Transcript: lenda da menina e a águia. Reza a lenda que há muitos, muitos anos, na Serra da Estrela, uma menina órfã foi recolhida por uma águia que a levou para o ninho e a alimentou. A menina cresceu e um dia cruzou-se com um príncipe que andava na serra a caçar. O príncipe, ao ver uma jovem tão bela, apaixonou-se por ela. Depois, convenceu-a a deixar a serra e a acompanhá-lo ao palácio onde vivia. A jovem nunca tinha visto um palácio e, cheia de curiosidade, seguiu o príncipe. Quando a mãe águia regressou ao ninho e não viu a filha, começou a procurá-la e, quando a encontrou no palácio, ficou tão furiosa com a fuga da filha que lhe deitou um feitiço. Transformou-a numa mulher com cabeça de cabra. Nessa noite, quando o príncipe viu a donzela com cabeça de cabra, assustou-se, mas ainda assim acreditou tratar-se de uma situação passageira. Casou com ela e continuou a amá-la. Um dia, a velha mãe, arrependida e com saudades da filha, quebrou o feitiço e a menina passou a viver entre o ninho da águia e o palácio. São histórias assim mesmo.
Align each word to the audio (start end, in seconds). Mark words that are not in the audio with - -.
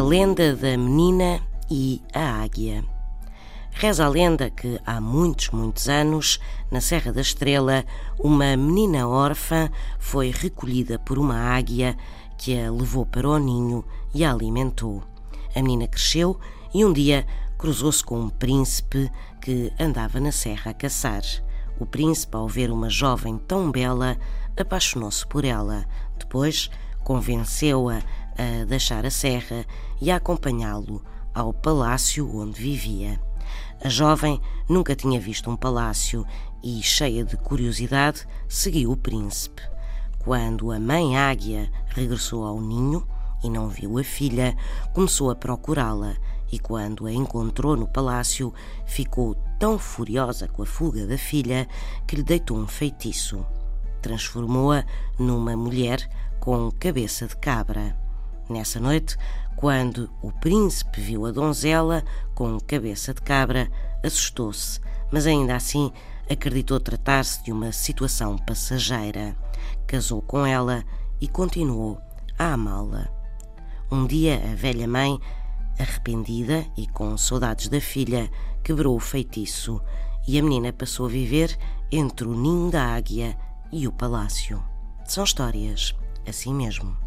lenda 0.00 0.56
da 0.56 0.76
menina 0.78 1.40
e 1.70 2.00
a 2.14 2.42
águia. 2.42 2.82
Reza 3.72 4.04
a 4.04 4.08
lenda 4.08 4.48
que 4.48 4.80
há 4.86 5.00
muitos, 5.00 5.50
muitos 5.50 5.88
anos, 5.88 6.40
na 6.70 6.80
Serra 6.80 7.12
da 7.12 7.20
Estrela, 7.20 7.84
uma 8.18 8.56
menina 8.56 9.08
órfã 9.08 9.70
foi 9.98 10.30
recolhida 10.30 10.98
por 10.98 11.18
uma 11.18 11.36
águia 11.36 11.96
que 12.38 12.58
a 12.58 12.70
levou 12.70 13.04
para 13.04 13.28
o 13.28 13.38
ninho 13.38 13.84
e 14.14 14.24
a 14.24 14.32
alimentou. 14.32 15.02
A 15.54 15.60
menina 15.60 15.86
cresceu 15.86 16.38
e 16.72 16.84
um 16.84 16.92
dia 16.92 17.26
cruzou-se 17.58 18.02
com 18.02 18.20
um 18.20 18.28
príncipe 18.28 19.10
que 19.40 19.72
andava 19.78 20.20
na 20.20 20.32
serra 20.32 20.70
a 20.70 20.74
caçar. 20.74 21.22
O 21.78 21.84
príncipe, 21.84 22.36
ao 22.36 22.48
ver 22.48 22.70
uma 22.70 22.88
jovem 22.88 23.36
tão 23.36 23.70
bela, 23.70 24.16
apaixonou-se 24.56 25.26
por 25.26 25.44
ela. 25.44 25.84
Depois, 26.18 26.70
convenceu-a 27.02 28.00
a 28.36 28.64
deixar 28.64 29.04
a 29.04 29.10
serra 29.10 29.64
e 30.00 30.10
a 30.10 30.16
acompanhá-lo 30.16 31.02
ao 31.34 31.52
palácio 31.52 32.36
onde 32.36 32.60
vivia. 32.60 33.20
A 33.84 33.88
jovem 33.88 34.40
nunca 34.68 34.94
tinha 34.94 35.18
visto 35.18 35.50
um 35.50 35.56
palácio 35.56 36.26
e, 36.62 36.82
cheia 36.82 37.24
de 37.24 37.36
curiosidade, 37.36 38.26
seguiu 38.48 38.92
o 38.92 38.96
príncipe. 38.96 39.62
Quando 40.18 40.70
a 40.70 40.78
mãe 40.78 41.16
águia 41.16 41.70
regressou 41.88 42.44
ao 42.44 42.60
ninho 42.60 43.06
e 43.42 43.50
não 43.50 43.68
viu 43.68 43.98
a 43.98 44.04
filha, 44.04 44.56
começou 44.92 45.30
a 45.30 45.34
procurá-la 45.34 46.14
e, 46.50 46.58
quando 46.58 47.06
a 47.06 47.12
encontrou 47.12 47.76
no 47.76 47.88
palácio, 47.88 48.52
ficou 48.86 49.34
tão 49.58 49.78
furiosa 49.78 50.46
com 50.46 50.62
a 50.62 50.66
fuga 50.66 51.06
da 51.06 51.18
filha 51.18 51.66
que 52.06 52.14
lhe 52.14 52.22
deitou 52.22 52.58
um 52.58 52.68
feitiço. 52.68 53.44
Transformou-a 54.00 54.84
numa 55.18 55.56
mulher 55.56 56.08
com 56.38 56.70
cabeça 56.70 57.26
de 57.26 57.36
cabra. 57.36 58.01
Nessa 58.52 58.78
noite, 58.78 59.16
quando 59.56 60.10
o 60.20 60.30
príncipe 60.30 61.00
viu 61.00 61.24
a 61.24 61.30
donzela 61.30 62.04
com 62.34 62.60
cabeça 62.60 63.14
de 63.14 63.22
cabra, 63.22 63.70
assustou-se, 64.04 64.78
mas 65.10 65.26
ainda 65.26 65.56
assim 65.56 65.90
acreditou 66.30 66.78
tratar-se 66.78 67.42
de 67.42 67.50
uma 67.50 67.72
situação 67.72 68.36
passageira. 68.36 69.34
Casou 69.86 70.20
com 70.20 70.44
ela 70.44 70.84
e 71.18 71.26
continuou 71.26 71.98
a 72.38 72.52
amá-la. 72.52 73.08
Um 73.90 74.06
dia, 74.06 74.42
a 74.52 74.54
velha 74.54 74.86
mãe, 74.86 75.18
arrependida 75.78 76.66
e 76.76 76.86
com 76.86 77.16
saudades 77.16 77.68
da 77.68 77.80
filha, 77.80 78.30
quebrou 78.62 78.94
o 78.94 79.00
feitiço 79.00 79.80
e 80.28 80.38
a 80.38 80.42
menina 80.42 80.74
passou 80.74 81.06
a 81.06 81.08
viver 81.08 81.58
entre 81.90 82.28
o 82.28 82.34
ninho 82.34 82.70
da 82.70 82.84
águia 82.94 83.34
e 83.72 83.88
o 83.88 83.92
palácio. 83.92 84.62
São 85.06 85.24
histórias 85.24 85.94
assim 86.26 86.52
mesmo. 86.52 87.01